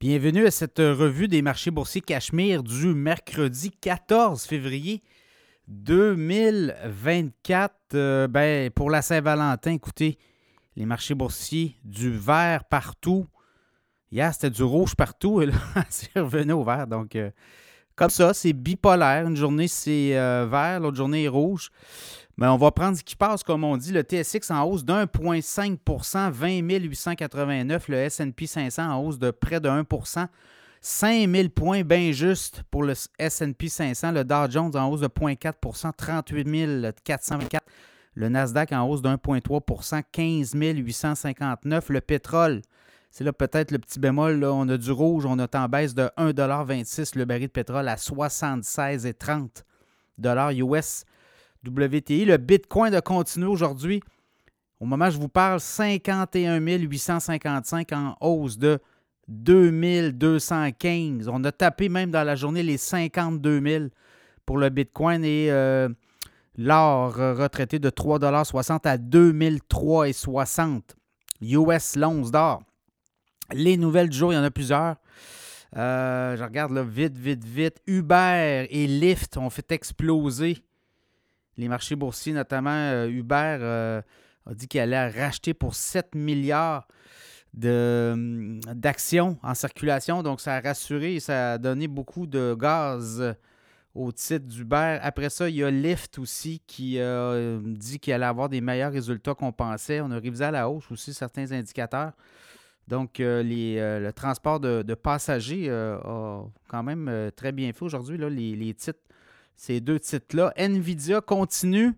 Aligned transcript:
Bienvenue 0.00 0.46
à 0.46 0.52
cette 0.52 0.78
revue 0.78 1.26
des 1.26 1.42
marchés 1.42 1.72
boursiers 1.72 2.00
Cachemire 2.00 2.62
du 2.62 2.94
mercredi 2.94 3.72
14 3.72 4.44
février 4.44 5.02
2024. 5.66 7.74
Euh, 7.94 8.28
ben, 8.28 8.70
pour 8.70 8.90
la 8.90 9.02
Saint-Valentin, 9.02 9.72
écoutez, 9.72 10.16
les 10.76 10.86
marchés 10.86 11.16
boursiers, 11.16 11.74
du 11.82 12.12
vert 12.12 12.62
partout. 12.66 13.26
Hier, 14.12 14.32
c'était 14.32 14.50
du 14.50 14.62
rouge 14.62 14.94
partout 14.94 15.42
et 15.42 15.46
là, 15.46 15.54
c'est 15.88 16.16
revenu 16.16 16.52
au 16.52 16.62
vert. 16.62 16.86
Donc, 16.86 17.16
euh, 17.16 17.32
comme 17.96 18.10
ça, 18.10 18.32
c'est 18.34 18.52
bipolaire. 18.52 19.26
Une 19.26 19.36
journée, 19.36 19.66
c'est 19.66 20.16
euh, 20.16 20.46
vert, 20.48 20.78
l'autre 20.78 20.96
journée 20.96 21.24
est 21.24 21.28
rouge. 21.28 21.72
Mais 22.38 22.46
on 22.46 22.56
va 22.56 22.70
prendre 22.70 22.96
ce 22.96 23.02
qui 23.02 23.16
passe, 23.16 23.42
comme 23.42 23.64
on 23.64 23.76
dit, 23.76 23.90
le 23.90 24.02
TSX 24.02 24.52
en 24.52 24.62
hausse 24.62 24.84
d'1,5 24.84 26.30
20 26.30 26.60
889, 26.60 27.88
le 27.88 27.96
S&P 27.96 28.46
500 28.46 28.90
en 28.90 29.02
hausse 29.02 29.18
de 29.18 29.32
près 29.32 29.58
de 29.58 29.68
1% 29.68 30.28
5000 30.80 31.50
points 31.50 31.82
bien 31.82 32.12
juste 32.12 32.62
pour 32.70 32.84
le 32.84 32.94
S&P 33.18 33.68
500, 33.68 34.12
le 34.12 34.22
Dow 34.22 34.48
Jones 34.48 34.76
en 34.76 34.88
hausse 34.88 35.00
de 35.00 35.08
0,4% 35.08 35.90
38 35.96 37.02
424, 37.02 37.66
le 38.14 38.28
Nasdaq 38.28 38.70
en 38.72 38.88
hausse 38.88 39.02
de 39.02 39.08
1,3% 39.08 40.02
15 40.12 40.54
859, 40.54 41.88
le 41.88 42.00
pétrole, 42.00 42.62
c'est 43.10 43.24
là 43.24 43.32
peut-être 43.32 43.72
le 43.72 43.80
petit 43.80 43.98
bémol, 43.98 44.44
on 44.44 44.68
a 44.68 44.76
du 44.76 44.92
rouge, 44.92 45.26
on 45.26 45.40
a 45.40 45.48
en 45.58 45.68
baisse 45.68 45.96
de 45.96 46.08
1,26 46.16 47.18
le 47.18 47.24
baril 47.24 47.48
de 47.48 47.52
pétrole 47.52 47.88
à 47.88 47.96
76,30 47.96 49.64
US 50.54 51.04
WTI. 51.66 52.24
Le 52.24 52.36
Bitcoin 52.36 52.94
a 52.94 53.00
continué 53.00 53.46
aujourd'hui. 53.46 54.00
Au 54.80 54.86
moment 54.86 55.08
où 55.08 55.10
je 55.10 55.18
vous 55.18 55.28
parle, 55.28 55.60
51 55.60 56.58
855 56.58 57.92
en 57.92 58.16
hausse 58.20 58.58
de 58.58 58.80
2215. 59.28 61.28
On 61.28 61.44
a 61.44 61.52
tapé 61.52 61.88
même 61.88 62.10
dans 62.10 62.24
la 62.24 62.36
journée 62.36 62.62
les 62.62 62.76
52 62.76 63.60
000 63.60 63.84
pour 64.46 64.58
le 64.58 64.68
Bitcoin 64.70 65.24
et 65.24 65.50
euh, 65.50 65.88
l'or 66.56 67.14
retraité 67.14 67.78
de 67.78 67.90
3,60 67.90 68.88
à 68.88 68.96
2003,60 68.96 70.80
US 71.42 71.96
l'once 71.96 72.30
d'or. 72.30 72.62
Les 73.52 73.76
nouvelles 73.76 74.08
du 74.08 74.16
jour, 74.16 74.32
il 74.32 74.36
y 74.36 74.38
en 74.38 74.44
a 74.44 74.50
plusieurs. 74.50 74.96
Euh, 75.76 76.36
je 76.36 76.42
regarde 76.42 76.72
là, 76.72 76.82
vite, 76.82 77.16
vite, 77.16 77.44
vite. 77.44 77.82
Uber 77.86 78.66
et 78.70 78.86
Lyft 78.86 79.36
ont 79.36 79.50
fait 79.50 79.70
exploser 79.72 80.58
les 81.58 81.68
marchés 81.68 81.96
boursiers, 81.96 82.32
notamment 82.32 82.70
euh, 82.70 83.08
Uber 83.08 83.58
euh, 83.60 84.00
a 84.46 84.54
dit 84.54 84.68
qu'il 84.68 84.80
allait 84.80 85.08
racheter 85.08 85.52
pour 85.52 85.74
7 85.74 86.14
milliards 86.14 86.86
hum, 87.62 88.60
d'actions 88.72 89.38
en 89.42 89.54
circulation. 89.54 90.22
Donc, 90.22 90.40
ça 90.40 90.54
a 90.54 90.60
rassuré 90.60 91.16
et 91.16 91.20
ça 91.20 91.52
a 91.54 91.58
donné 91.58 91.88
beaucoup 91.88 92.26
de 92.26 92.56
gaz 92.58 93.34
au 93.94 94.12
titre 94.12 94.46
d'Uber. 94.46 94.98
Après 95.02 95.28
ça, 95.28 95.48
il 95.48 95.56
y 95.56 95.64
a 95.64 95.70
Lyft 95.70 96.20
aussi 96.20 96.62
qui 96.66 97.00
a 97.00 97.58
dit 97.60 97.98
qu'il 97.98 98.12
allait 98.12 98.26
avoir 98.26 98.48
des 98.48 98.60
meilleurs 98.60 98.92
résultats 98.92 99.34
qu'on 99.34 99.50
pensait. 99.50 100.00
On 100.00 100.12
a 100.12 100.18
révisé 100.18 100.44
à 100.44 100.52
la 100.52 100.70
hausse 100.70 100.90
aussi 100.92 101.12
certains 101.12 101.50
indicateurs. 101.50 102.12
Donc, 102.86 103.18
euh, 103.18 103.42
le 103.42 104.10
transport 104.12 104.60
de, 104.60 104.94
passagers 104.94 105.68
a 105.68 106.44
quand 106.68 106.82
même 106.84 107.32
très 107.34 107.50
bien 107.50 107.72
fait 107.72 107.84
aujourd'hui. 107.84 108.16
Les, 108.16 108.54
les, 108.54 108.74
titres 108.74 109.00
ces 109.58 109.80
deux 109.80 109.98
titres-là. 109.98 110.54
Nvidia 110.56 111.20
continue, 111.20 111.92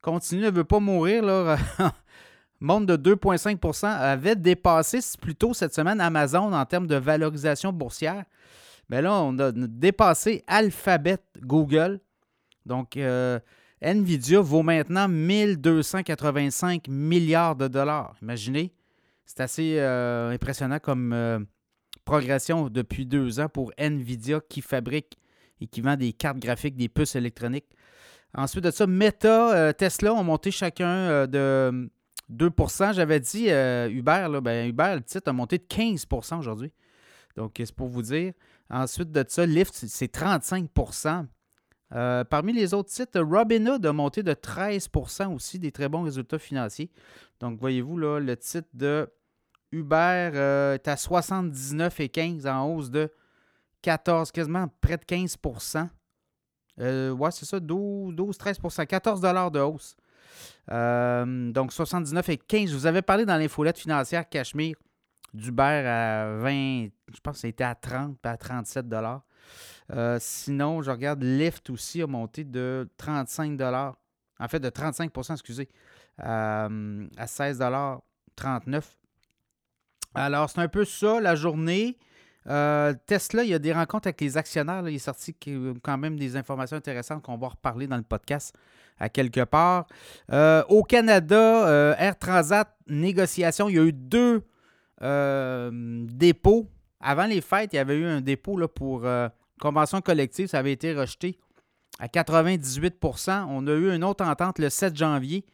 continue, 0.00 0.42
ne 0.42 0.50
veut 0.50 0.64
pas 0.64 0.78
mourir. 0.78 1.22
Là. 1.24 1.58
Monde 2.60 2.86
de 2.86 3.14
2,5% 3.14 3.86
avait 3.86 4.36
dépassé 4.36 5.00
plutôt 5.20 5.52
cette 5.52 5.74
semaine 5.74 6.00
Amazon 6.00 6.52
en 6.54 6.64
termes 6.64 6.86
de 6.86 6.94
valorisation 6.94 7.72
boursière. 7.72 8.24
Mais 8.88 9.02
là, 9.02 9.20
on 9.20 9.36
a 9.40 9.50
dépassé 9.52 10.44
Alphabet 10.46 11.18
Google. 11.42 11.98
Donc, 12.64 12.96
euh, 12.96 13.40
Nvidia 13.82 14.40
vaut 14.40 14.62
maintenant 14.62 15.08
1285 15.08 16.86
milliards 16.88 17.56
de 17.56 17.66
dollars. 17.66 18.14
Imaginez, 18.22 18.72
c'est 19.26 19.40
assez 19.40 19.76
euh, 19.80 20.30
impressionnant 20.30 20.78
comme 20.78 21.12
euh, 21.12 21.40
progression 22.04 22.70
depuis 22.70 23.06
deux 23.06 23.40
ans 23.40 23.48
pour 23.48 23.72
Nvidia 23.76 24.40
qui 24.48 24.62
fabrique 24.62 25.18
et 25.60 25.66
qui 25.66 25.80
vend 25.80 25.96
des 25.96 26.12
cartes 26.12 26.38
graphiques, 26.38 26.76
des 26.76 26.88
puces 26.88 27.16
électroniques. 27.16 27.66
Ensuite 28.34 28.64
de 28.64 28.70
ça, 28.70 28.86
Meta, 28.86 29.54
euh, 29.54 29.72
Tesla 29.72 30.12
ont 30.12 30.24
monté 30.24 30.50
chacun 30.50 30.86
euh, 30.88 31.26
de 31.26 31.90
2% 32.30 32.92
J'avais 32.92 33.20
dit 33.20 33.46
euh, 33.50 33.88
Uber, 33.88 34.26
là, 34.30 34.40
ben, 34.40 34.68
Uber, 34.68 34.96
le 34.96 35.02
titre 35.02 35.30
a 35.30 35.32
monté 35.32 35.58
de 35.58 35.64
15% 35.64 36.38
aujourd'hui. 36.38 36.72
Donc, 37.36 37.54
c'est 37.56 37.74
pour 37.74 37.88
vous 37.88 38.02
dire? 38.02 38.32
Ensuite 38.68 39.10
de 39.10 39.24
ça, 39.26 39.46
Lyft, 39.46 39.72
c'est 39.74 40.14
35% 40.14 41.26
Parmi 42.28 42.52
les 42.52 42.74
autres 42.74 42.90
titres, 42.90 43.20
Robinhood 43.20 43.86
a 43.86 43.92
monté 43.92 44.22
de 44.22 44.32
13% 44.32 45.32
aussi, 45.34 45.58
des 45.58 45.70
très 45.70 45.88
bons 45.88 46.02
résultats 46.02 46.38
financiers. 46.38 46.90
Donc, 47.38 47.60
voyez-vous, 47.60 47.96
le 47.96 48.36
titre 48.36 48.68
de 48.74 49.08
Uber 49.70 50.30
est 50.74 50.88
à 50.88 50.94
79,15 50.94 52.48
en 52.50 52.64
hausse 52.66 52.90
de 52.90 53.10
14, 53.82 54.30
quasiment 54.32 54.68
près 54.80 54.96
de 54.96 55.04
15% 55.04 55.88
euh, 56.80 57.10
Ouais, 57.10 57.30
c'est 57.30 57.44
ça, 57.44 57.60
12, 57.60 58.14
13% 58.14 58.86
14 58.86 59.20
de 59.20 59.60
hausse. 59.60 59.96
Euh, 60.70 61.52
donc 61.52 61.72
79 61.72 62.28
et 62.28 62.36
15. 62.36 62.70
Je 62.70 62.74
vous 62.74 62.86
avais 62.86 63.02
parlé 63.02 63.24
dans 63.24 63.36
l'infolette 63.36 63.78
financière 63.78 64.28
Cachemire 64.28 64.76
d'Uber 65.32 65.62
à 65.62 66.36
20, 66.38 66.88
je 67.12 67.20
pense 67.22 67.34
que 67.34 67.40
c'était 67.40 67.64
à 67.64 67.74
30 67.74 68.24
à 68.24 68.36
37 68.36 68.86
euh, 69.92 70.18
Sinon, 70.20 70.82
je 70.82 70.90
regarde 70.90 71.22
Lyft 71.22 71.68
aussi 71.70 72.00
a 72.00 72.06
monté 72.06 72.44
de 72.44 72.88
35 72.96 73.60
en 74.38 74.48
fait 74.48 74.60
de 74.60 74.70
35% 74.70 75.32
excusez, 75.32 75.68
à 76.18 76.68
16 77.26 77.62
39 78.36 78.98
Alors, 80.14 80.50
c'est 80.50 80.60
un 80.60 80.68
peu 80.68 80.84
ça 80.84 81.20
la 81.20 81.34
journée. 81.34 81.98
Euh, 82.48 82.94
Tesla, 83.06 83.42
il 83.42 83.50
y 83.50 83.54
a 83.54 83.58
des 83.58 83.72
rencontres 83.72 84.08
avec 84.08 84.20
les 84.20 84.36
actionnaires. 84.36 84.88
il 84.88 84.94
est 84.94 84.98
sorti 84.98 85.34
quand 85.82 85.98
même 85.98 86.18
des 86.18 86.36
informations 86.36 86.76
intéressantes 86.76 87.22
qu'on 87.22 87.36
va 87.36 87.48
reparler 87.48 87.86
dans 87.86 87.96
le 87.96 88.02
podcast 88.02 88.54
à 88.98 89.08
quelque 89.08 89.44
part. 89.44 89.86
Euh, 90.32 90.62
au 90.68 90.82
Canada, 90.82 91.68
euh, 91.68 91.94
Air 91.98 92.18
Transat, 92.18 92.68
négociation, 92.86 93.68
il 93.68 93.76
y 93.76 93.78
a 93.78 93.84
eu 93.84 93.92
deux 93.92 94.42
dépôts. 95.00 96.68
Avant 97.00 97.26
les 97.26 97.42
fêtes, 97.42 97.72
il 97.74 97.76
y 97.76 97.78
avait 97.78 97.98
eu 97.98 98.06
un 98.06 98.20
dépôt 98.20 98.56
là, 98.56 98.66
pour 98.68 99.06
convention 99.60 100.00
collective. 100.00 100.46
Ça 100.46 100.58
avait 100.58 100.72
été 100.72 100.94
rejeté 100.94 101.38
à 101.98 102.06
98% 102.06 103.46
On 103.48 103.66
a 103.66 103.72
eu 103.72 103.94
une 103.94 104.04
autre 104.04 104.24
entente 104.24 104.58
le 104.58 104.70
7 104.70 104.96
janvier 104.96 105.44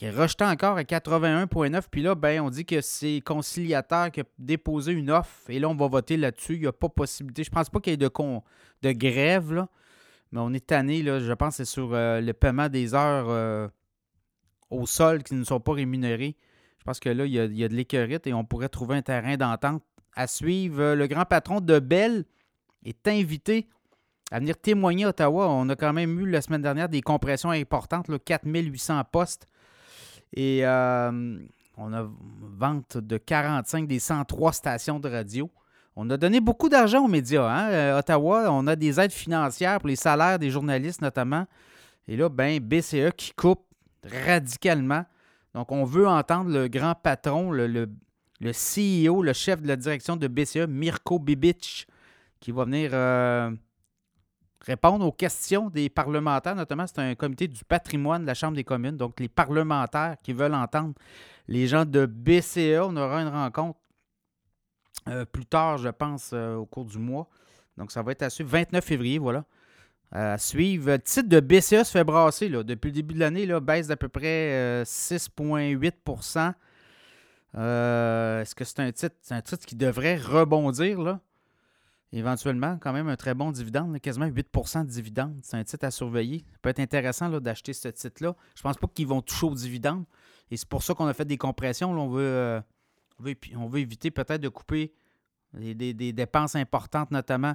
qui 0.00 0.06
est 0.06 0.10
rejeté 0.10 0.46
encore 0.46 0.78
à 0.78 0.82
81,9. 0.82 1.82
Puis 1.90 2.00
là, 2.00 2.14
ben, 2.14 2.40
on 2.40 2.48
dit 2.48 2.64
que 2.64 2.80
c'est 2.80 3.20
conciliateur 3.22 4.10
qui 4.10 4.22
a 4.22 4.24
déposé 4.38 4.92
une 4.92 5.10
offre. 5.10 5.50
Et 5.50 5.58
là, 5.58 5.68
on 5.68 5.74
va 5.74 5.88
voter 5.88 6.16
là-dessus. 6.16 6.54
Il 6.54 6.62
n'y 6.62 6.66
a 6.66 6.72
pas 6.72 6.88
possibilité. 6.88 7.44
Je 7.44 7.50
pense 7.50 7.68
pas 7.68 7.80
qu'il 7.80 7.90
y 7.90 7.94
ait 7.94 7.98
de, 7.98 8.08
con, 8.08 8.42
de 8.80 8.92
grève, 8.92 9.52
là. 9.52 9.68
Mais 10.32 10.40
on 10.40 10.54
est 10.54 10.66
tanné, 10.66 11.02
là, 11.02 11.20
je 11.20 11.32
pense, 11.34 11.56
c'est 11.56 11.66
sur 11.66 11.92
euh, 11.92 12.22
le 12.22 12.32
paiement 12.32 12.70
des 12.70 12.94
heures 12.94 13.26
euh, 13.28 13.68
au 14.70 14.86
sol 14.86 15.22
qui 15.22 15.34
ne 15.34 15.44
sont 15.44 15.60
pas 15.60 15.74
rémunérées. 15.74 16.34
Je 16.78 16.84
pense 16.84 16.98
que 16.98 17.10
là, 17.10 17.26
il 17.26 17.32
y 17.32 17.38
a, 17.38 17.44
il 17.44 17.58
y 17.58 17.64
a 17.64 17.68
de 17.68 17.74
l'écœurite 17.74 18.26
et 18.26 18.32
on 18.32 18.46
pourrait 18.46 18.70
trouver 18.70 18.96
un 18.96 19.02
terrain 19.02 19.36
d'entente 19.36 19.82
à 20.16 20.26
suivre. 20.26 20.94
Le 20.94 21.06
grand 21.08 21.26
patron 21.26 21.60
de 21.60 21.78
Bell 21.78 22.24
est 22.86 23.06
invité 23.06 23.68
à 24.30 24.38
venir 24.38 24.56
témoigner 24.56 25.04
à 25.04 25.10
Ottawa. 25.10 25.46
On 25.50 25.68
a 25.68 25.76
quand 25.76 25.92
même 25.92 26.18
eu 26.20 26.26
la 26.26 26.40
semaine 26.40 26.62
dernière 26.62 26.88
des 26.88 27.02
compressions 27.02 27.50
importantes, 27.50 28.08
là, 28.08 28.18
4800 28.18 29.02
postes 29.12 29.46
et 30.32 30.60
euh, 30.64 31.38
on 31.76 31.92
a 31.92 32.08
vente 32.58 32.98
de 32.98 33.16
45 33.16 33.86
des 33.86 33.98
103 33.98 34.52
stations 34.52 35.00
de 35.00 35.08
radio. 35.08 35.50
On 35.96 36.08
a 36.10 36.16
donné 36.16 36.40
beaucoup 36.40 36.68
d'argent 36.68 37.04
aux 37.04 37.08
médias. 37.08 37.48
Hein? 37.48 37.70
Euh, 37.70 37.98
Ottawa, 37.98 38.50
on 38.50 38.66
a 38.66 38.76
des 38.76 39.00
aides 39.00 39.12
financières 39.12 39.80
pour 39.80 39.88
les 39.88 39.96
salaires 39.96 40.38
des 40.38 40.50
journalistes 40.50 41.02
notamment. 41.02 41.46
Et 42.06 42.16
là, 42.16 42.28
ben, 42.28 42.58
BCE 42.60 43.12
qui 43.16 43.32
coupe 43.32 43.64
radicalement. 44.26 45.04
Donc, 45.54 45.72
on 45.72 45.84
veut 45.84 46.06
entendre 46.06 46.50
le 46.50 46.68
grand 46.68 46.94
patron, 46.94 47.50
le, 47.50 47.66
le, 47.66 47.86
CEO, 48.52 49.22
le 49.22 49.32
chef 49.32 49.60
de 49.60 49.68
la 49.68 49.76
direction 49.76 50.16
de 50.16 50.28
BCE, 50.28 50.66
Mirko 50.68 51.18
Bibic, 51.18 51.86
qui 52.38 52.52
va 52.52 52.64
venir 52.64 52.90
euh, 52.94 53.50
répondre 54.64 55.06
aux 55.06 55.12
questions 55.12 55.70
des 55.70 55.88
parlementaires, 55.88 56.54
notamment 56.54 56.86
c'est 56.86 57.00
un 57.00 57.14
comité 57.14 57.48
du 57.48 57.64
patrimoine 57.64 58.22
de 58.22 58.26
la 58.26 58.34
Chambre 58.34 58.56
des 58.56 58.64
communes, 58.64 58.96
donc 58.96 59.18
les 59.20 59.28
parlementaires 59.28 60.16
qui 60.22 60.32
veulent 60.32 60.54
entendre 60.54 60.94
les 61.48 61.66
gens 61.66 61.84
de 61.84 62.06
BCA. 62.06 62.86
On 62.86 62.96
aura 62.96 63.22
une 63.22 63.28
rencontre 63.28 63.78
euh, 65.08 65.24
plus 65.24 65.46
tard, 65.46 65.78
je 65.78 65.88
pense, 65.88 66.30
euh, 66.32 66.56
au 66.56 66.66
cours 66.66 66.84
du 66.84 66.98
mois. 66.98 67.28
Donc 67.76 67.90
ça 67.90 68.02
va 68.02 68.12
être 68.12 68.22
à 68.22 68.30
suivre. 68.30 68.50
29 68.50 68.84
février, 68.84 69.18
voilà. 69.18 69.44
À 70.12 70.38
suivre. 70.38 70.90
Le 70.90 70.98
titre 70.98 71.28
de 71.28 71.40
BCA 71.40 71.84
se 71.84 71.92
fait 71.92 72.04
brasser 72.04 72.48
là, 72.48 72.62
depuis 72.62 72.88
le 72.88 72.94
début 72.94 73.14
de 73.14 73.20
l'année, 73.20 73.46
baisse 73.60 73.86
d'à 73.86 73.96
peu 73.96 74.08
près 74.08 74.82
6,8% 74.84 76.52
Euh, 77.56 78.42
est-ce 78.42 78.54
que 78.54 78.64
c'est 78.64 78.80
un 78.80 78.92
titre, 78.92 79.16
c'est 79.22 79.34
un 79.34 79.40
titre 79.40 79.66
qui 79.66 79.76
devrait 79.76 80.16
rebondir, 80.16 81.00
là? 81.00 81.20
Éventuellement, 82.12 82.76
quand 82.80 82.92
même 82.92 83.08
un 83.08 83.16
très 83.16 83.34
bon 83.34 83.52
dividende, 83.52 84.00
quasiment 84.00 84.26
8% 84.26 84.84
de 84.84 84.90
dividende. 84.90 85.38
C'est 85.42 85.56
un 85.56 85.62
titre 85.62 85.84
à 85.84 85.92
surveiller. 85.92 86.38
Ça 86.40 86.58
peut 86.60 86.70
être 86.70 86.80
intéressant 86.80 87.30
d'acheter 87.40 87.72
ce 87.72 87.86
titre-là. 87.88 88.34
Je 88.56 88.62
pense 88.62 88.76
pas 88.76 88.88
qu'ils 88.88 89.06
vont 89.06 89.22
toucher 89.22 89.46
aux 89.46 89.54
dividendes. 89.54 90.04
Et 90.50 90.56
c'est 90.56 90.68
pour 90.68 90.82
ça 90.82 90.94
qu'on 90.94 91.06
a 91.06 91.14
fait 91.14 91.24
des 91.24 91.38
compressions. 91.38 91.92
on, 91.92 92.08
veut, 92.08 92.22
euh, 92.24 92.60
on, 93.54 93.68
veut, 93.68 93.78
éviter 93.78 94.10
peut-être 94.10 94.40
de 94.40 94.48
couper 94.48 94.92
des, 95.54 96.12
dépenses 96.12 96.56
importantes, 96.56 97.12
notamment 97.12 97.54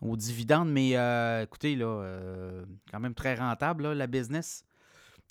aux 0.00 0.16
dividendes. 0.16 0.70
Mais 0.70 0.96
euh, 0.96 1.42
écoutez, 1.42 1.76
là, 1.76 1.84
euh, 1.84 2.64
quand 2.90 3.00
même 3.00 3.14
très 3.14 3.34
rentable, 3.34 3.92
la 3.92 4.06
business. 4.06 4.64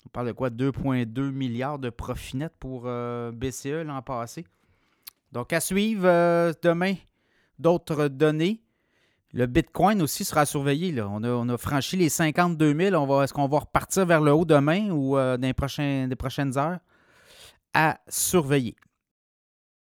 On 0.06 0.10
parle 0.10 0.28
de 0.28 0.32
quoi? 0.32 0.48
2,2 0.48 1.32
milliards 1.32 1.80
de 1.80 1.90
profit 1.90 2.36
net 2.36 2.52
pour 2.60 2.82
BCE 2.82 3.84
l'an 3.84 4.00
passé. 4.00 4.46
Donc, 5.32 5.52
à 5.52 5.60
suivre 5.60 6.04
demain 6.62 6.94
d'autres 7.60 8.08
données. 8.08 8.62
Le 9.32 9.46
Bitcoin 9.46 10.02
aussi 10.02 10.24
sera 10.24 10.44
surveillé. 10.44 10.90
Là. 10.92 11.08
On, 11.08 11.48
a, 11.48 11.58
franchi 11.58 11.96
les 11.96 12.08
52 12.08 12.74
000. 12.90 13.22
est-ce 13.22 13.32
qu'on 13.32 13.46
va 13.46 13.60
repartir 13.60 14.06
vers 14.06 14.20
le 14.20 14.32
haut 14.32 14.44
demain 14.44 14.90
ou 14.90 15.16
euh, 15.16 15.36
dans 15.36 15.46
les, 15.46 15.54
prochaines 16.16 16.58
heures? 16.58 16.78
À 17.72 18.00
surveiller. 18.08 18.74